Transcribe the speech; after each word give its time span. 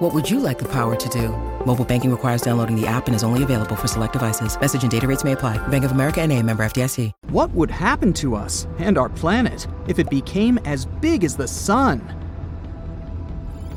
What 0.00 0.14
would 0.14 0.30
you 0.30 0.40
like 0.40 0.58
the 0.58 0.68
power 0.68 0.96
to 0.96 1.08
do? 1.10 1.28
Mobile 1.66 1.84
banking 1.84 2.10
requires 2.10 2.40
downloading 2.40 2.74
the 2.74 2.86
app 2.86 3.06
and 3.06 3.14
is 3.14 3.22
only 3.22 3.42
available 3.42 3.76
for 3.76 3.86
select 3.86 4.14
devices. 4.14 4.58
Message 4.58 4.80
and 4.80 4.90
data 4.90 5.06
rates 5.06 5.24
may 5.24 5.32
apply. 5.32 5.58
Bank 5.68 5.84
of 5.84 5.90
America 5.90 6.22
and 6.22 6.32
a 6.32 6.42
member 6.42 6.64
FDIC. 6.64 7.12
What 7.28 7.50
would 7.50 7.70
happen 7.70 8.14
to 8.14 8.34
us 8.34 8.66
and 8.78 8.96
our 8.96 9.10
planet 9.10 9.66
if 9.88 9.98
it 9.98 10.08
became 10.08 10.56
as 10.64 10.86
big 10.86 11.22
as 11.22 11.36
the 11.36 11.46
sun? 11.46 12.00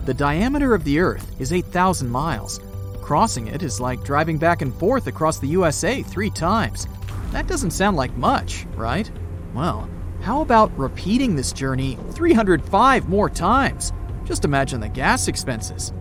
The 0.06 0.14
diameter 0.14 0.74
of 0.74 0.86
the 0.86 0.98
Earth 1.00 1.30
is 1.42 1.52
8,000 1.52 2.08
miles. 2.08 2.62
Crossing 3.02 3.48
it 3.48 3.62
is 3.62 3.82
like 3.82 4.06
driving 4.06 4.38
back 4.38 4.62
and 4.62 4.74
forth 4.76 5.08
across 5.08 5.40
the 5.40 5.48
USA 5.48 6.04
three 6.04 6.30
times. 6.30 6.88
That 7.32 7.48
doesn't 7.48 7.72
sound 7.72 7.98
like 7.98 8.16
much, 8.16 8.66
right? 8.78 9.12
Well, 9.54 9.90
how 10.22 10.40
about 10.40 10.72
repeating 10.80 11.36
this 11.36 11.52
journey 11.52 11.98
305 12.12 13.10
more 13.10 13.30
times? 13.30 13.92
Just 14.24 14.46
imagine 14.46 14.80
the 14.80 14.88
gas 14.88 15.28
expenses. 15.28 15.92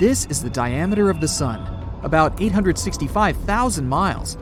This 0.00 0.24
is 0.30 0.42
the 0.42 0.48
diameter 0.48 1.10
of 1.10 1.20
the 1.20 1.28
Sun, 1.28 1.60
about 2.02 2.40
865,000 2.40 3.86
miles. 3.86 4.38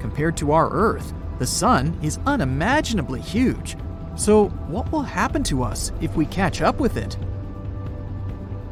Compared 0.00 0.38
to 0.38 0.52
our 0.52 0.70
Earth, 0.70 1.12
the 1.38 1.46
Sun 1.46 1.98
is 2.00 2.18
unimaginably 2.24 3.20
huge. 3.20 3.76
So, 4.16 4.48
what 4.68 4.90
will 4.90 5.02
happen 5.02 5.42
to 5.44 5.64
us 5.64 5.92
if 6.00 6.16
we 6.16 6.24
catch 6.24 6.62
up 6.62 6.80
with 6.80 6.96
it? 6.96 7.18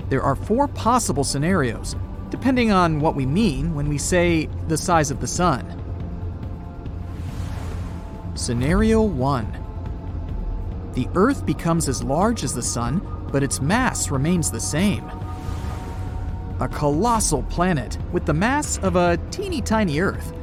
There 0.09 0.23
are 0.23 0.35
four 0.35 0.67
possible 0.67 1.25
scenarios, 1.25 1.95
depending 2.31 2.73
on 2.73 3.01
what 3.01 3.15
we 3.15 3.27
mean 3.27 3.75
when 3.75 3.91
we 3.91 3.99
say 3.99 4.47
the 4.67 4.79
size 4.79 5.11
of 5.11 5.21
the 5.21 5.27
Sun. 5.27 5.67
Scenario 8.35 9.03
1 9.03 10.93
The 10.95 11.07
Earth 11.15 11.45
becomes 11.45 11.87
as 11.87 12.03
large 12.03 12.45
as 12.45 12.55
the 12.55 12.63
Sun, 12.63 13.27
but 13.31 13.43
its 13.43 13.61
mass 13.61 14.11
remains 14.11 14.51
the 14.51 14.59
same 14.59 15.05
a 16.61 16.69
colossal 16.69 17.43
planet 17.45 17.99
with 18.13 18.27
the 18.27 18.35
mass 18.35 18.79
of 18.79 18.95
a 18.97 19.19
teeny 19.31 19.63
tiny 19.63 20.01
Earth. 20.01 20.35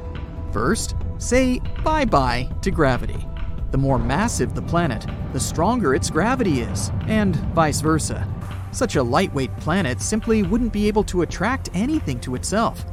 First, 0.52 0.96
say 1.18 1.60
bye 1.84 2.04
bye 2.04 2.48
to 2.62 2.70
gravity. 2.70 3.24
The 3.70 3.78
more 3.78 3.98
massive 3.98 4.54
the 4.54 4.62
planet, 4.62 5.06
the 5.32 5.40
stronger 5.40 5.94
its 5.94 6.10
gravity 6.10 6.60
is, 6.60 6.90
and 7.06 7.36
vice 7.54 7.80
versa. 7.80 8.26
Such 8.72 8.96
a 8.96 9.02
lightweight 9.02 9.56
planet 9.58 10.00
simply 10.00 10.42
wouldn't 10.42 10.72
be 10.72 10.88
able 10.88 11.04
to 11.04 11.22
attract 11.22 11.70
anything 11.74 12.18
to 12.20 12.34
itself. 12.34 12.84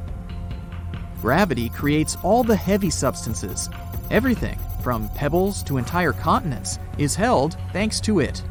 Gravity 1.22 1.70
creates 1.70 2.18
all 2.24 2.44
the 2.44 2.56
heavy 2.56 2.90
substances. 2.90 3.70
Everything, 4.12 4.60
from 4.84 5.10
pebbles 5.10 5.64
to 5.64 5.78
entire 5.78 6.14
continents, 6.14 6.78
is 6.98 7.16
held 7.16 7.58
thanks 7.74 8.00
to 8.02 8.20
it. 8.20 8.44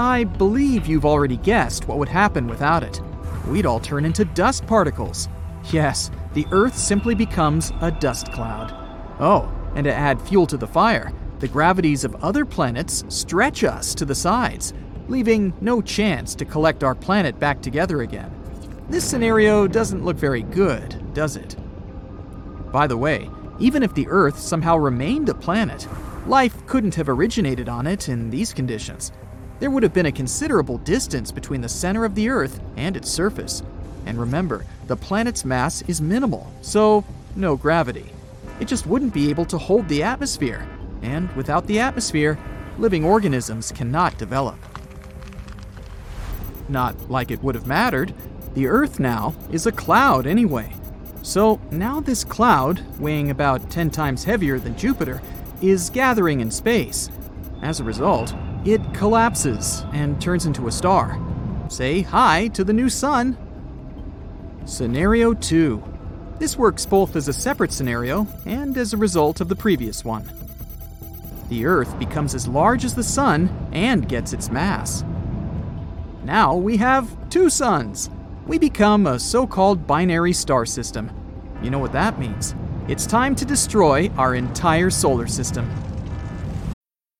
I 0.00 0.24
believe 0.24 0.86
you've 0.86 1.04
already 1.04 1.36
guessed 1.36 1.86
what 1.86 1.98
would 1.98 2.08
happen 2.08 2.46
without 2.46 2.82
it. 2.82 3.02
We'd 3.46 3.66
all 3.66 3.78
turn 3.78 4.06
into 4.06 4.24
dust 4.24 4.66
particles. 4.66 5.28
Yes, 5.72 6.10
the 6.32 6.46
Earth 6.52 6.74
simply 6.74 7.14
becomes 7.14 7.70
a 7.82 7.90
dust 7.90 8.32
cloud. 8.32 8.72
Oh, 9.20 9.52
and 9.74 9.84
to 9.84 9.92
add 9.92 10.18
fuel 10.22 10.46
to 10.46 10.56
the 10.56 10.66
fire, 10.66 11.12
the 11.40 11.48
gravities 11.48 12.02
of 12.02 12.14
other 12.24 12.46
planets 12.46 13.04
stretch 13.10 13.62
us 13.62 13.94
to 13.96 14.06
the 14.06 14.14
sides, 14.14 14.72
leaving 15.08 15.52
no 15.60 15.82
chance 15.82 16.34
to 16.36 16.46
collect 16.46 16.82
our 16.82 16.94
planet 16.94 17.38
back 17.38 17.60
together 17.60 18.00
again. 18.00 18.32
This 18.88 19.04
scenario 19.04 19.66
doesn't 19.66 20.02
look 20.02 20.16
very 20.16 20.44
good, 20.44 21.12
does 21.12 21.36
it? 21.36 21.56
By 22.72 22.86
the 22.86 22.96
way, 22.96 23.28
even 23.58 23.82
if 23.82 23.92
the 23.92 24.08
Earth 24.08 24.38
somehow 24.38 24.78
remained 24.78 25.28
a 25.28 25.34
planet, 25.34 25.86
life 26.26 26.66
couldn't 26.66 26.94
have 26.94 27.10
originated 27.10 27.68
on 27.68 27.86
it 27.86 28.08
in 28.08 28.30
these 28.30 28.54
conditions 28.54 29.12
there 29.60 29.70
would 29.70 29.82
have 29.82 29.94
been 29.94 30.06
a 30.06 30.12
considerable 30.12 30.78
distance 30.78 31.30
between 31.30 31.60
the 31.60 31.68
center 31.68 32.04
of 32.04 32.14
the 32.14 32.28
Earth 32.30 32.60
and 32.76 32.96
its 32.96 33.10
surface. 33.10 33.62
And 34.06 34.18
remember, 34.18 34.64
the 34.86 34.96
planet's 34.96 35.44
mass 35.44 35.82
is 35.82 36.00
minimal, 36.00 36.50
so 36.62 37.04
no 37.36 37.56
gravity. 37.56 38.06
It 38.58 38.66
just 38.68 38.86
wouldn't 38.86 39.14
be 39.14 39.30
able 39.30 39.44
to 39.46 39.58
hold 39.58 39.86
the 39.88 40.02
atmosphere. 40.02 40.66
And 41.02 41.30
without 41.36 41.66
the 41.66 41.78
atmosphere, 41.78 42.38
living 42.78 43.04
organisms 43.04 43.70
cannot 43.70 44.18
develop. 44.18 44.56
Not 46.68 47.10
like 47.10 47.30
it 47.30 47.42
would 47.42 47.54
have 47.54 47.66
mattered. 47.66 48.14
The 48.54 48.66
Earth 48.66 48.98
now 48.98 49.34
is 49.52 49.66
a 49.66 49.72
cloud 49.72 50.26
anyway. 50.26 50.72
So 51.22 51.60
now 51.70 52.00
this 52.00 52.24
cloud, 52.24 52.82
weighing 52.98 53.30
about 53.30 53.70
10 53.70 53.90
times 53.90 54.24
heavier 54.24 54.58
than 54.58 54.76
Jupiter, 54.76 55.20
is 55.60 55.90
gathering 55.90 56.40
in 56.40 56.50
space. 56.50 57.10
As 57.62 57.78
a 57.78 57.84
result, 57.84 58.34
it 58.64 58.94
collapses 58.94 59.84
and 59.92 60.20
turns 60.20 60.46
into 60.46 60.68
a 60.68 60.72
star. 60.72 61.18
Say 61.68 62.02
hi 62.02 62.48
to 62.48 62.64
the 62.64 62.72
new 62.72 62.88
sun. 62.88 63.38
Scenario 64.64 65.34
2. 65.34 65.82
This 66.38 66.56
works 66.56 66.86
both 66.86 67.16
as 67.16 67.28
a 67.28 67.32
separate 67.32 67.72
scenario 67.72 68.26
and 68.44 68.76
as 68.76 68.92
a 68.92 68.96
result 68.96 69.40
of 69.40 69.48
the 69.48 69.56
previous 69.56 70.04
one. 70.04 70.30
The 71.48 71.66
Earth 71.66 71.98
becomes 71.98 72.34
as 72.34 72.46
large 72.46 72.84
as 72.84 72.94
the 72.94 73.02
Sun 73.02 73.50
and 73.72 74.08
gets 74.08 74.32
its 74.32 74.50
mass. 74.50 75.04
Now 76.24 76.54
we 76.54 76.76
have 76.76 77.28
two 77.28 77.50
suns. 77.50 78.08
We 78.46 78.58
become 78.58 79.06
a 79.06 79.18
so 79.18 79.46
called 79.46 79.86
binary 79.86 80.32
star 80.32 80.64
system. 80.64 81.10
You 81.62 81.70
know 81.70 81.78
what 81.78 81.92
that 81.92 82.18
means? 82.18 82.54
It's 82.88 83.06
time 83.06 83.34
to 83.36 83.44
destroy 83.44 84.10
our 84.16 84.34
entire 84.34 84.90
solar 84.90 85.26
system. 85.26 85.68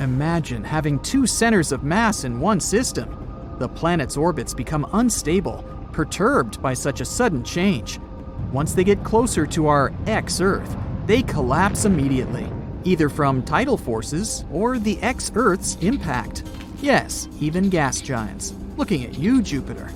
Imagine 0.00 0.62
having 0.62 1.00
two 1.00 1.26
centers 1.26 1.72
of 1.72 1.82
mass 1.82 2.22
in 2.22 2.38
one 2.38 2.60
system. 2.60 3.56
The 3.58 3.68
planet's 3.68 4.16
orbits 4.16 4.54
become 4.54 4.86
unstable, 4.92 5.64
perturbed 5.92 6.62
by 6.62 6.74
such 6.74 7.00
a 7.00 7.04
sudden 7.04 7.42
change. 7.42 7.98
Once 8.52 8.74
they 8.74 8.84
get 8.84 9.02
closer 9.02 9.44
to 9.46 9.66
our 9.66 9.92
ex 10.06 10.40
Earth, 10.40 10.76
they 11.06 11.22
collapse 11.22 11.84
immediately, 11.84 12.48
either 12.84 13.08
from 13.08 13.42
tidal 13.42 13.76
forces 13.76 14.44
or 14.52 14.78
the 14.78 15.00
ex 15.02 15.32
Earth's 15.34 15.74
impact. 15.80 16.44
Yes, 16.80 17.28
even 17.40 17.68
gas 17.68 18.00
giants. 18.00 18.54
Looking 18.76 19.04
at 19.04 19.18
you, 19.18 19.42
Jupiter. 19.42 19.90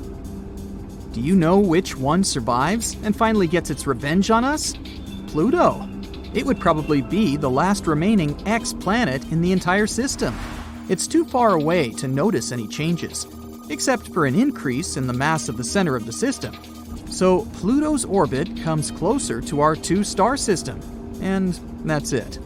Do 1.12 1.20
you 1.20 1.36
know 1.36 1.60
which 1.60 1.96
one 1.96 2.24
survives 2.24 2.96
and 3.04 3.14
finally 3.14 3.46
gets 3.46 3.70
its 3.70 3.86
revenge 3.86 4.32
on 4.32 4.44
us? 4.44 4.74
Pluto. 5.28 5.88
It 6.34 6.46
would 6.46 6.58
probably 6.58 7.02
be 7.02 7.36
the 7.36 7.50
last 7.50 7.86
remaining 7.86 8.36
X 8.48 8.72
planet 8.72 9.22
in 9.30 9.42
the 9.42 9.52
entire 9.52 9.86
system. 9.86 10.34
It's 10.88 11.06
too 11.06 11.26
far 11.26 11.52
away 11.52 11.90
to 11.90 12.08
notice 12.08 12.52
any 12.52 12.66
changes, 12.66 13.26
except 13.68 14.08
for 14.08 14.24
an 14.24 14.34
increase 14.34 14.96
in 14.96 15.06
the 15.06 15.12
mass 15.12 15.50
of 15.50 15.58
the 15.58 15.64
center 15.64 15.94
of 15.94 16.06
the 16.06 16.12
system. 16.12 16.56
So 17.06 17.44
Pluto's 17.52 18.06
orbit 18.06 18.48
comes 18.62 18.90
closer 18.90 19.42
to 19.42 19.60
our 19.60 19.76
two 19.76 20.02
star 20.02 20.38
system, 20.38 20.80
and 21.20 21.52
that's 21.84 22.14
it. 22.14 22.38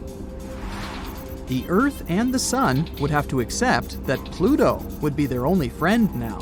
The 1.47 1.63
Earth 1.69 2.03
and 2.09 2.33
the 2.33 2.39
Sun 2.39 2.89
would 2.99 3.09
have 3.09 3.29
to 3.29 3.39
accept 3.39 4.05
that 4.05 4.19
Pluto 4.25 4.83
would 4.99 5.15
be 5.15 5.27
their 5.27 5.45
only 5.45 5.69
friend 5.69 6.13
now. 6.19 6.39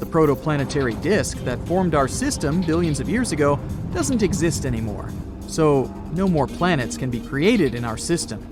The 0.00 0.06
protoplanetary 0.06 1.00
disk 1.02 1.36
that 1.44 1.64
formed 1.68 1.94
our 1.94 2.08
system 2.08 2.62
billions 2.62 2.98
of 2.98 3.10
years 3.10 3.32
ago 3.32 3.60
doesn't 3.92 4.22
exist 4.22 4.64
anymore, 4.64 5.10
so 5.48 5.92
no 6.12 6.28
more 6.28 6.46
planets 6.46 6.96
can 6.96 7.10
be 7.10 7.20
created 7.20 7.74
in 7.74 7.84
our 7.84 7.96
system. 7.96 8.46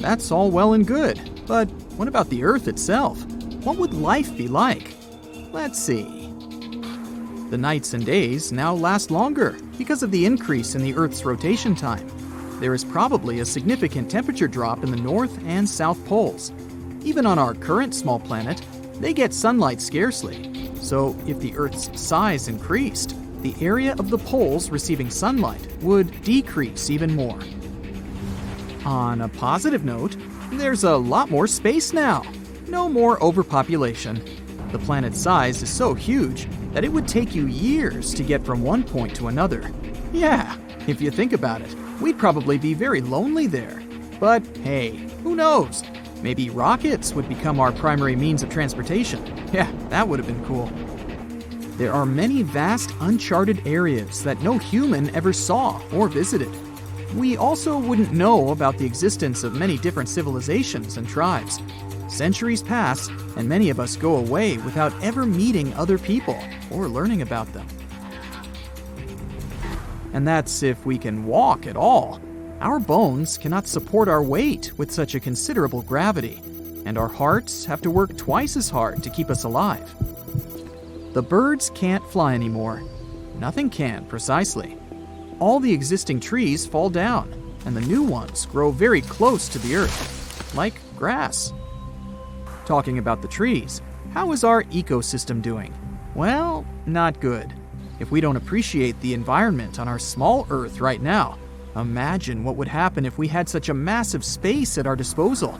That's 0.00 0.32
all 0.32 0.50
well 0.50 0.72
and 0.72 0.86
good, 0.86 1.20
but 1.46 1.70
what 1.96 2.08
about 2.08 2.28
the 2.30 2.42
Earth 2.42 2.66
itself? 2.66 3.24
What 3.64 3.78
would 3.78 3.94
life 3.94 4.36
be 4.36 4.48
like? 4.48 4.94
Let's 5.52 5.78
see. 5.78 6.04
The 7.50 7.58
nights 7.58 7.94
and 7.94 8.04
days 8.04 8.52
now 8.52 8.74
last 8.74 9.10
longer, 9.10 9.56
because 9.78 10.02
of 10.02 10.10
the 10.10 10.26
increase 10.26 10.74
in 10.74 10.82
the 10.82 10.94
Earth's 10.94 11.24
rotation 11.24 11.74
time. 11.74 12.10
There 12.60 12.74
is 12.74 12.84
probably 12.84 13.40
a 13.40 13.44
significant 13.44 14.10
temperature 14.10 14.48
drop 14.48 14.82
in 14.84 14.90
the 14.90 14.96
North 14.96 15.38
and 15.44 15.68
South 15.68 16.02
poles. 16.06 16.52
Even 17.02 17.26
on 17.26 17.38
our 17.38 17.54
current 17.54 17.94
small 17.94 18.18
planet, 18.18 18.60
they 18.94 19.12
get 19.12 19.32
sunlight 19.34 19.80
scarcely. 19.80 20.70
So, 20.80 21.16
if 21.26 21.38
the 21.40 21.56
Earth's 21.56 21.90
size 22.00 22.48
increased, 22.48 23.15
the 23.42 23.54
area 23.60 23.94
of 23.98 24.10
the 24.10 24.18
poles 24.18 24.70
receiving 24.70 25.10
sunlight 25.10 25.66
would 25.82 26.22
decrease 26.22 26.90
even 26.90 27.14
more. 27.14 27.38
On 28.84 29.22
a 29.22 29.28
positive 29.28 29.84
note, 29.84 30.16
there's 30.52 30.84
a 30.84 30.96
lot 30.96 31.30
more 31.30 31.46
space 31.46 31.92
now. 31.92 32.22
No 32.68 32.88
more 32.88 33.22
overpopulation. 33.22 34.22
The 34.72 34.78
planet's 34.78 35.20
size 35.20 35.62
is 35.62 35.70
so 35.70 35.94
huge 35.94 36.48
that 36.72 36.84
it 36.84 36.92
would 36.92 37.08
take 37.08 37.34
you 37.34 37.46
years 37.46 38.12
to 38.14 38.22
get 38.22 38.44
from 38.44 38.62
one 38.62 38.82
point 38.82 39.14
to 39.16 39.28
another. 39.28 39.70
Yeah, 40.12 40.56
if 40.86 41.00
you 41.00 41.10
think 41.10 41.32
about 41.32 41.62
it, 41.62 41.74
we'd 42.00 42.18
probably 42.18 42.58
be 42.58 42.74
very 42.74 43.00
lonely 43.00 43.46
there. 43.46 43.82
But 44.20 44.46
hey, 44.58 44.96
who 45.22 45.34
knows? 45.34 45.82
Maybe 46.22 46.50
rockets 46.50 47.12
would 47.12 47.28
become 47.28 47.60
our 47.60 47.72
primary 47.72 48.16
means 48.16 48.42
of 48.42 48.50
transportation. 48.50 49.24
Yeah, 49.52 49.70
that 49.90 50.08
would 50.08 50.18
have 50.18 50.26
been 50.26 50.44
cool. 50.44 50.70
There 51.76 51.92
are 51.92 52.06
many 52.06 52.42
vast, 52.42 52.90
uncharted 53.00 53.66
areas 53.66 54.24
that 54.24 54.40
no 54.40 54.56
human 54.56 55.14
ever 55.14 55.34
saw 55.34 55.78
or 55.92 56.08
visited. 56.08 56.50
We 57.14 57.36
also 57.36 57.78
wouldn't 57.78 58.12
know 58.12 58.50
about 58.50 58.78
the 58.78 58.86
existence 58.86 59.44
of 59.44 59.54
many 59.54 59.76
different 59.76 60.08
civilizations 60.08 60.96
and 60.96 61.06
tribes. 61.06 61.60
Centuries 62.08 62.62
pass, 62.62 63.08
and 63.36 63.46
many 63.46 63.68
of 63.68 63.78
us 63.78 63.94
go 63.94 64.16
away 64.16 64.56
without 64.56 64.94
ever 65.02 65.26
meeting 65.26 65.74
other 65.74 65.98
people 65.98 66.38
or 66.70 66.88
learning 66.88 67.20
about 67.20 67.52
them. 67.52 67.66
And 70.14 70.26
that's 70.26 70.62
if 70.62 70.86
we 70.86 70.96
can 70.96 71.26
walk 71.26 71.66
at 71.66 71.76
all. 71.76 72.22
Our 72.62 72.80
bones 72.80 73.36
cannot 73.36 73.66
support 73.66 74.08
our 74.08 74.22
weight 74.22 74.72
with 74.78 74.90
such 74.90 75.14
a 75.14 75.20
considerable 75.20 75.82
gravity, 75.82 76.40
and 76.86 76.96
our 76.96 77.08
hearts 77.08 77.66
have 77.66 77.82
to 77.82 77.90
work 77.90 78.16
twice 78.16 78.56
as 78.56 78.70
hard 78.70 79.02
to 79.02 79.10
keep 79.10 79.28
us 79.28 79.44
alive. 79.44 79.94
The 81.16 81.22
birds 81.22 81.70
can't 81.74 82.06
fly 82.10 82.34
anymore. 82.34 82.82
Nothing 83.38 83.70
can, 83.70 84.04
precisely. 84.04 84.76
All 85.40 85.60
the 85.60 85.72
existing 85.72 86.20
trees 86.20 86.66
fall 86.66 86.90
down, 86.90 87.32
and 87.64 87.74
the 87.74 87.80
new 87.80 88.02
ones 88.02 88.44
grow 88.44 88.70
very 88.70 89.00
close 89.00 89.48
to 89.48 89.58
the 89.58 89.76
earth, 89.76 90.54
like 90.54 90.78
grass. 90.94 91.54
Talking 92.66 92.98
about 92.98 93.22
the 93.22 93.28
trees, 93.28 93.80
how 94.12 94.32
is 94.32 94.44
our 94.44 94.64
ecosystem 94.64 95.40
doing? 95.40 95.72
Well, 96.14 96.66
not 96.84 97.18
good. 97.18 97.50
If 97.98 98.10
we 98.10 98.20
don't 98.20 98.36
appreciate 98.36 99.00
the 99.00 99.14
environment 99.14 99.80
on 99.80 99.88
our 99.88 99.98
small 99.98 100.46
Earth 100.50 100.80
right 100.80 101.00
now, 101.00 101.38
imagine 101.76 102.44
what 102.44 102.56
would 102.56 102.68
happen 102.68 103.06
if 103.06 103.16
we 103.16 103.26
had 103.26 103.48
such 103.48 103.70
a 103.70 103.74
massive 103.74 104.22
space 104.22 104.76
at 104.76 104.86
our 104.86 104.96
disposal. 104.96 105.58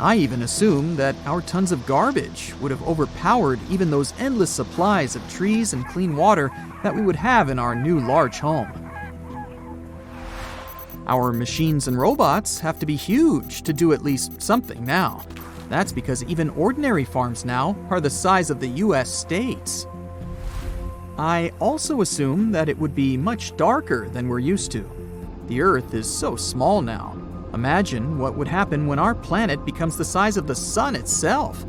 I 0.00 0.16
even 0.16 0.40
assume 0.40 0.96
that 0.96 1.14
our 1.26 1.42
tons 1.42 1.72
of 1.72 1.84
garbage 1.84 2.54
would 2.58 2.70
have 2.70 2.88
overpowered 2.88 3.60
even 3.68 3.90
those 3.90 4.14
endless 4.18 4.48
supplies 4.48 5.14
of 5.14 5.30
trees 5.30 5.74
and 5.74 5.86
clean 5.88 6.16
water 6.16 6.50
that 6.82 6.94
we 6.94 7.02
would 7.02 7.16
have 7.16 7.50
in 7.50 7.58
our 7.58 7.74
new 7.74 8.00
large 8.00 8.38
home. 8.38 8.72
Our 11.06 11.34
machines 11.34 11.86
and 11.86 11.98
robots 11.98 12.58
have 12.60 12.78
to 12.78 12.86
be 12.86 12.96
huge 12.96 13.60
to 13.62 13.74
do 13.74 13.92
at 13.92 14.02
least 14.02 14.40
something 14.40 14.82
now. 14.86 15.22
That's 15.68 15.92
because 15.92 16.24
even 16.24 16.48
ordinary 16.50 17.04
farms 17.04 17.44
now 17.44 17.76
are 17.90 18.00
the 18.00 18.08
size 18.08 18.48
of 18.48 18.58
the 18.58 18.68
US 18.68 19.12
states. 19.12 19.86
I 21.18 21.52
also 21.60 22.00
assume 22.00 22.52
that 22.52 22.70
it 22.70 22.78
would 22.78 22.94
be 22.94 23.18
much 23.18 23.54
darker 23.58 24.08
than 24.08 24.28
we're 24.28 24.38
used 24.38 24.72
to. 24.72 24.90
The 25.48 25.60
Earth 25.60 25.92
is 25.92 26.08
so 26.08 26.36
small 26.36 26.80
now, 26.80 27.19
Imagine 27.54 28.18
what 28.18 28.36
would 28.36 28.48
happen 28.48 28.86
when 28.86 28.98
our 28.98 29.14
planet 29.14 29.64
becomes 29.64 29.96
the 29.96 30.04
size 30.04 30.36
of 30.36 30.46
the 30.46 30.54
sun 30.54 30.94
itself. 30.94 31.64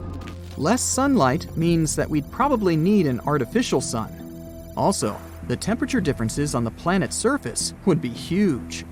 Less 0.57 0.81
sunlight 0.81 1.55
means 1.57 1.95
that 1.95 2.09
we'd 2.09 2.29
probably 2.31 2.75
need 2.75 3.07
an 3.07 3.19
artificial 3.21 3.81
sun. 3.81 4.73
Also, 4.77 5.17
the 5.47 5.55
temperature 5.55 5.99
differences 5.99 6.53
on 6.53 6.63
the 6.63 6.71
planet's 6.71 7.15
surface 7.15 7.73
would 7.85 7.99
be 7.99 8.09
huge. 8.09 8.85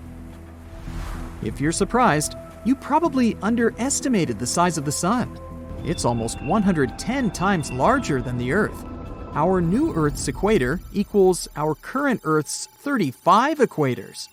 If 1.43 1.61
you're 1.61 1.71
surprised, 1.71 2.35
you 2.65 2.75
probably 2.75 3.37
underestimated 3.41 4.39
the 4.39 4.47
size 4.47 4.77
of 4.77 4.85
the 4.85 4.91
sun. 4.91 5.39
It's 5.85 6.05
almost 6.05 6.41
110 6.41 7.31
times 7.31 7.71
larger 7.71 8.21
than 8.21 8.37
the 8.37 8.51
Earth. 8.51 8.85
Our 9.33 9.61
new 9.61 9.93
Earth's 9.93 10.27
equator 10.27 10.81
equals 10.91 11.47
our 11.55 11.75
current 11.75 12.21
Earth's 12.23 12.65
35 12.65 13.59
equators. 13.59 14.27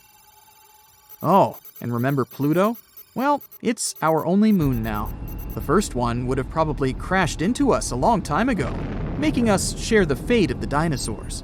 Oh, 1.22 1.58
and 1.80 1.92
remember 1.92 2.24
Pluto? 2.24 2.76
Well, 3.14 3.42
it's 3.62 3.94
our 4.02 4.26
only 4.26 4.52
moon 4.52 4.82
now. 4.82 5.12
The 5.54 5.60
first 5.60 5.94
one 5.94 6.26
would 6.26 6.36
have 6.36 6.50
probably 6.50 6.92
crashed 6.92 7.40
into 7.40 7.72
us 7.72 7.90
a 7.90 7.96
long 7.96 8.20
time 8.20 8.50
ago, 8.50 8.70
making 9.18 9.48
us 9.48 9.78
share 9.78 10.04
the 10.04 10.14
fate 10.14 10.50
of 10.50 10.60
the 10.60 10.66
dinosaurs. 10.66 11.42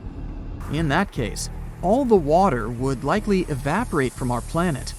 In 0.72 0.88
that 0.88 1.12
case, 1.12 1.48
all 1.80 2.04
the 2.04 2.14
water 2.14 2.68
would 2.68 3.04
likely 3.04 3.40
evaporate 3.42 4.12
from 4.12 4.30
our 4.30 4.42
planet. 4.42 4.92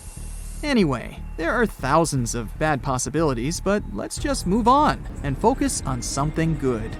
Anyway, 0.63 1.19
there 1.37 1.51
are 1.51 1.65
thousands 1.65 2.33
of 2.33 2.57
bad 2.57 2.81
possibilities, 2.81 3.59
but 3.59 3.83
let's 3.93 4.17
just 4.17 4.47
move 4.47 4.67
on 4.67 5.03
and 5.21 5.37
focus 5.37 5.83
on 5.85 6.01
something 6.01 6.57
good. 6.57 6.95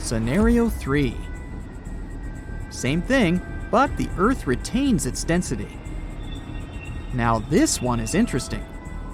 Scenario 0.00 0.68
3 0.68 1.16
Same 2.70 3.02
thing, 3.02 3.40
but 3.70 3.96
the 3.96 4.08
Earth 4.18 4.46
retains 4.46 5.06
its 5.06 5.22
density. 5.22 5.78
Now, 7.14 7.40
this 7.40 7.82
one 7.82 8.00
is 8.00 8.14
interesting. 8.14 8.64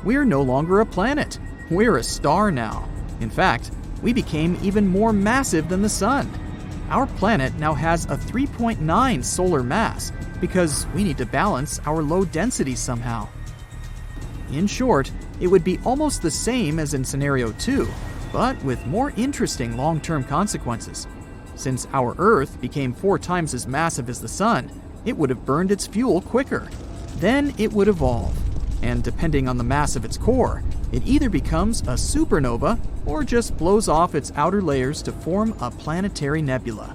We're 0.04 0.24
no 0.24 0.42
longer 0.42 0.80
a 0.80 0.86
planet, 0.86 1.38
we're 1.70 1.96
a 1.96 2.02
star 2.02 2.50
now. 2.50 2.88
In 3.20 3.30
fact, 3.30 3.72
we 4.02 4.12
became 4.12 4.58
even 4.62 4.86
more 4.86 5.12
massive 5.12 5.68
than 5.68 5.82
the 5.82 5.88
Sun. 5.88 6.30
Our 6.90 7.06
planet 7.06 7.54
now 7.58 7.74
has 7.74 8.04
a 8.06 8.16
3.9 8.16 9.24
solar 9.24 9.62
mass 9.62 10.12
because 10.40 10.86
we 10.94 11.04
need 11.04 11.18
to 11.18 11.26
balance 11.26 11.80
our 11.84 12.02
low 12.02 12.24
density 12.24 12.74
somehow. 12.74 13.28
In 14.52 14.66
short, 14.66 15.10
it 15.40 15.48
would 15.48 15.64
be 15.64 15.78
almost 15.84 16.22
the 16.22 16.30
same 16.30 16.78
as 16.78 16.94
in 16.94 17.04
scenario 17.04 17.52
2, 17.52 17.86
but 18.32 18.62
with 18.64 18.86
more 18.86 19.12
interesting 19.16 19.76
long 19.76 20.00
term 20.00 20.24
consequences. 20.24 21.06
Since 21.56 21.88
our 21.92 22.14
Earth 22.18 22.60
became 22.60 22.94
four 22.94 23.18
times 23.18 23.52
as 23.52 23.66
massive 23.66 24.08
as 24.08 24.20
the 24.20 24.28
Sun, 24.28 24.70
it 25.04 25.16
would 25.16 25.30
have 25.30 25.44
burned 25.44 25.72
its 25.72 25.86
fuel 25.86 26.20
quicker, 26.20 26.68
then 27.20 27.54
it 27.58 27.72
would 27.72 27.88
evolve, 27.88 28.36
and 28.82 29.02
depending 29.02 29.48
on 29.48 29.58
the 29.58 29.64
mass 29.64 29.96
of 29.96 30.04
its 30.04 30.16
core, 30.16 30.62
it 30.92 31.06
either 31.06 31.28
becomes 31.28 31.80
a 31.82 31.94
supernova 31.94 32.78
or 33.04 33.24
just 33.24 33.56
blows 33.56 33.88
off 33.88 34.14
its 34.14 34.32
outer 34.36 34.62
layers 34.62 35.02
to 35.02 35.12
form 35.12 35.54
a 35.60 35.70
planetary 35.70 36.42
nebula. 36.42 36.94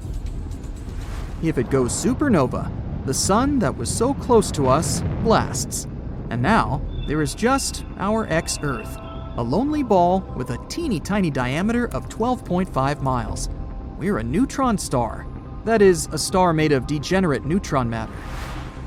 If 1.44 1.58
it 1.58 1.70
goes 1.70 1.92
supernova, 1.92 2.72
the 3.06 3.14
sun 3.14 3.60
that 3.60 3.76
was 3.76 3.94
so 3.94 4.14
close 4.14 4.50
to 4.52 4.68
us 4.68 5.02
blasts, 5.24 5.88
and 6.30 6.42
now 6.42 6.82
there 7.08 7.22
is 7.22 7.36
just 7.36 7.84
our 7.98 8.26
ex 8.32 8.58
Earth, 8.64 8.98
a 9.36 9.44
lonely 9.44 9.84
ball 9.84 10.22
with 10.38 10.52
a 10.52 10.66
teeny 10.70 11.00
tiny 11.02 11.30
diameter 11.30 11.88
of 11.90 12.08
12.5 12.08 13.02
miles. 13.02 13.50
We're 13.98 14.20
a 14.20 14.24
neutron 14.24 14.78
star. 14.78 15.28
That 15.66 15.82
is, 15.82 16.08
a 16.12 16.18
star 16.18 16.54
made 16.54 16.72
of 16.72 16.88
degenerate 16.88 17.46
neutron 17.46 17.90
matter. 17.90 18.14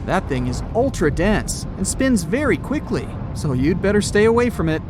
That 0.07 0.29
thing 0.29 0.47
is 0.47 0.63
ultra 0.73 1.11
dense 1.11 1.65
and 1.77 1.87
spins 1.87 2.23
very 2.23 2.57
quickly, 2.57 3.09
so 3.35 3.53
you'd 3.53 3.83
better 3.83 4.01
stay 4.01 4.25
away 4.25 4.51
from 4.51 4.69
it. 4.69 4.81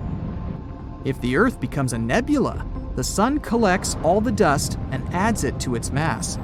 If 1.07 1.21
the 1.23 1.37
Earth 1.37 1.59
becomes 1.59 1.95
a 1.95 1.99
nebula, 1.99 2.67
the 2.97 3.05
Sun 3.05 3.41
collects 3.41 3.97
all 4.03 4.21
the 4.21 4.31
dust 4.31 4.79
and 4.91 5.03
adds 5.15 5.43
it 5.43 5.59
to 5.61 5.75
its 5.75 5.91
mass. 5.91 6.39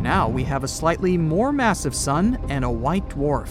Now 0.00 0.28
we 0.28 0.44
have 0.44 0.62
a 0.62 0.68
slightly 0.68 1.18
more 1.18 1.52
massive 1.52 1.96
Sun 1.96 2.38
and 2.48 2.64
a 2.64 2.70
white 2.70 3.08
dwarf. 3.08 3.48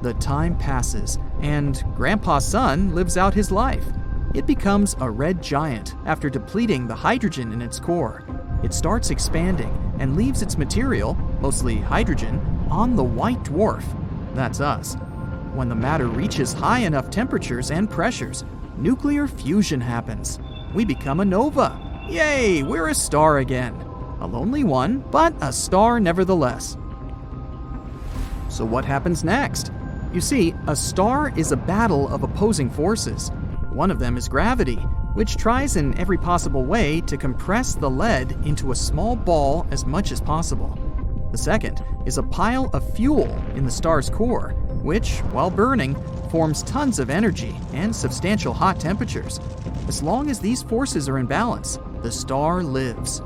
The 0.00 0.14
time 0.14 0.56
passes, 0.58 1.18
and 1.40 1.82
Grandpa 1.96 2.38
Sun 2.38 2.94
lives 2.94 3.16
out 3.16 3.34
his 3.34 3.50
life. 3.50 3.84
It 4.32 4.46
becomes 4.46 4.94
a 5.00 5.10
red 5.10 5.42
giant 5.42 5.96
after 6.06 6.30
depleting 6.30 6.86
the 6.86 6.94
hydrogen 6.94 7.52
in 7.52 7.60
its 7.60 7.80
core. 7.80 8.24
It 8.62 8.72
starts 8.72 9.10
expanding 9.10 9.72
and 9.98 10.16
leaves 10.16 10.40
its 10.40 10.56
material, 10.56 11.14
mostly 11.40 11.76
hydrogen, 11.76 12.40
on 12.70 12.96
the 12.96 13.04
white 13.04 13.42
dwarf 13.42 13.84
that's 14.34 14.60
us. 14.60 14.96
When 15.54 15.68
the 15.68 15.74
matter 15.74 16.06
reaches 16.06 16.52
high 16.52 16.80
enough 16.80 17.10
temperatures 17.10 17.70
and 17.70 17.88
pressures, 17.88 18.44
nuclear 18.76 19.28
fusion 19.28 19.80
happens. 19.80 20.38
We 20.74 20.84
become 20.84 21.20
a 21.20 21.24
nova. 21.24 21.80
Yay, 22.08 22.62
we're 22.62 22.88
a 22.88 22.94
star 22.94 23.38
again. 23.38 23.74
A 24.20 24.26
lonely 24.26 24.64
one, 24.64 25.04
but 25.10 25.34
a 25.40 25.52
star 25.52 26.00
nevertheless. 26.00 26.76
So, 28.48 28.64
what 28.64 28.84
happens 28.84 29.24
next? 29.24 29.70
You 30.12 30.20
see, 30.20 30.54
a 30.66 30.76
star 30.76 31.32
is 31.36 31.52
a 31.52 31.56
battle 31.56 32.08
of 32.08 32.22
opposing 32.22 32.70
forces. 32.70 33.30
One 33.70 33.90
of 33.90 33.98
them 33.98 34.16
is 34.16 34.28
gravity, 34.28 34.76
which 35.14 35.36
tries 35.36 35.76
in 35.76 35.98
every 35.98 36.18
possible 36.18 36.64
way 36.64 37.00
to 37.02 37.16
compress 37.16 37.74
the 37.74 37.90
lead 37.90 38.32
into 38.44 38.70
a 38.70 38.76
small 38.76 39.16
ball 39.16 39.66
as 39.70 39.84
much 39.84 40.12
as 40.12 40.20
possible. 40.20 40.78
The 41.34 41.38
second 41.38 41.84
is 42.06 42.16
a 42.16 42.22
pile 42.22 42.70
of 42.72 42.94
fuel 42.94 43.26
in 43.56 43.64
the 43.64 43.70
star's 43.72 44.08
core, 44.08 44.50
which, 44.84 45.18
while 45.32 45.50
burning, 45.50 45.96
forms 46.30 46.62
tons 46.62 47.00
of 47.00 47.10
energy 47.10 47.56
and 47.72 47.94
substantial 47.94 48.54
hot 48.54 48.78
temperatures. 48.78 49.40
As 49.88 50.00
long 50.00 50.30
as 50.30 50.38
these 50.38 50.62
forces 50.62 51.08
are 51.08 51.18
in 51.18 51.26
balance, 51.26 51.80
the 52.02 52.12
star 52.12 52.62
lives. 52.62 53.20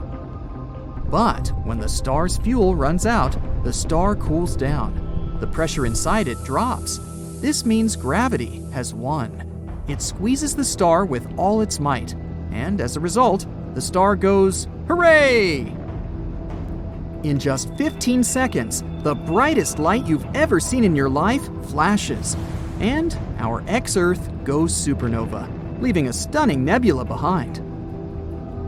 But 1.10 1.48
when 1.64 1.78
the 1.78 1.88
star's 1.90 2.38
fuel 2.38 2.74
runs 2.74 3.04
out, 3.04 3.36
the 3.62 3.74
star 3.74 4.16
cools 4.16 4.56
down. 4.56 5.36
The 5.38 5.46
pressure 5.46 5.84
inside 5.84 6.28
it 6.28 6.42
drops. 6.44 7.00
This 7.42 7.66
means 7.66 7.94
gravity 7.94 8.62
has 8.72 8.94
won. 8.94 9.82
It 9.86 10.00
squeezes 10.00 10.56
the 10.56 10.64
star 10.64 11.04
with 11.04 11.28
all 11.36 11.60
its 11.60 11.78
might, 11.78 12.14
and 12.52 12.80
as 12.80 12.96
a 12.96 13.00
result, 13.00 13.44
the 13.74 13.82
star 13.82 14.16
goes, 14.16 14.66
Hooray! 14.86 15.76
In 17.24 17.40
just 17.40 17.74
15 17.74 18.22
seconds, 18.22 18.84
the 19.02 19.14
brightest 19.14 19.80
light 19.80 20.06
you've 20.06 20.26
ever 20.36 20.60
seen 20.60 20.84
in 20.84 20.94
your 20.94 21.08
life 21.08 21.42
flashes, 21.66 22.36
and 22.78 23.18
our 23.38 23.64
ex 23.66 23.96
Earth 23.96 24.30
goes 24.44 24.72
supernova, 24.72 25.80
leaving 25.80 26.06
a 26.06 26.12
stunning 26.12 26.64
nebula 26.64 27.04
behind. 27.04 27.58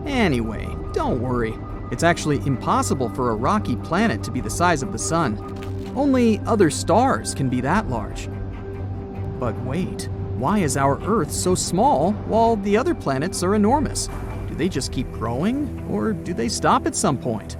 Anyway, 0.04 0.66
don't 0.92 1.20
worry. 1.20 1.54
It's 1.92 2.02
actually 2.02 2.38
impossible 2.38 3.08
for 3.10 3.30
a 3.30 3.36
rocky 3.36 3.76
planet 3.76 4.20
to 4.24 4.32
be 4.32 4.40
the 4.40 4.50
size 4.50 4.82
of 4.82 4.90
the 4.90 4.98
Sun. 4.98 5.92
Only 5.94 6.40
other 6.40 6.70
stars 6.70 7.34
can 7.34 7.48
be 7.48 7.60
that 7.60 7.88
large. 7.88 8.28
But 9.38 9.56
wait, 9.64 10.08
why 10.38 10.58
is 10.58 10.76
our 10.76 11.00
Earth 11.04 11.30
so 11.30 11.54
small 11.54 12.12
while 12.26 12.56
the 12.56 12.76
other 12.76 12.96
planets 12.96 13.44
are 13.44 13.54
enormous? 13.54 14.08
Do 14.48 14.56
they 14.56 14.68
just 14.68 14.90
keep 14.90 15.10
growing, 15.12 15.86
or 15.88 16.12
do 16.12 16.34
they 16.34 16.48
stop 16.48 16.86
at 16.86 16.96
some 16.96 17.16
point? 17.16 17.56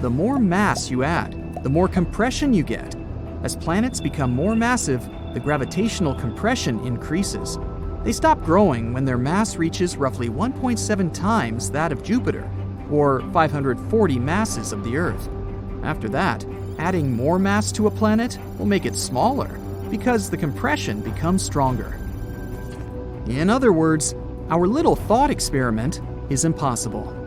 The 0.00 0.10
more 0.10 0.38
mass 0.38 0.90
you 0.90 1.02
add, 1.02 1.64
the 1.64 1.68
more 1.68 1.88
compression 1.88 2.54
you 2.54 2.62
get. 2.62 2.94
As 3.42 3.56
planets 3.56 4.00
become 4.00 4.30
more 4.30 4.54
massive, 4.54 5.02
the 5.34 5.40
gravitational 5.40 6.14
compression 6.14 6.78
increases. 6.86 7.58
They 8.04 8.12
stop 8.12 8.44
growing 8.44 8.92
when 8.92 9.04
their 9.04 9.18
mass 9.18 9.56
reaches 9.56 9.96
roughly 9.96 10.28
1.7 10.28 11.12
times 11.12 11.68
that 11.72 11.90
of 11.90 12.04
Jupiter, 12.04 12.48
or 12.92 13.22
540 13.32 14.18
masses 14.20 14.72
of 14.72 14.84
the 14.84 14.96
Earth. 14.96 15.28
After 15.82 16.08
that, 16.10 16.46
adding 16.78 17.12
more 17.12 17.40
mass 17.40 17.72
to 17.72 17.88
a 17.88 17.90
planet 17.90 18.38
will 18.56 18.66
make 18.66 18.86
it 18.86 18.96
smaller 18.96 19.58
because 19.90 20.30
the 20.30 20.36
compression 20.36 21.00
becomes 21.00 21.42
stronger. 21.42 21.98
In 23.26 23.50
other 23.50 23.72
words, 23.72 24.14
our 24.48 24.68
little 24.68 24.94
thought 24.94 25.30
experiment 25.30 26.00
is 26.30 26.44
impossible. 26.44 27.17